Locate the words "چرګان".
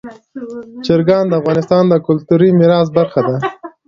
0.85-1.25